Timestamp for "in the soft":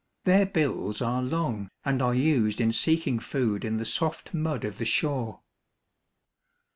3.63-4.33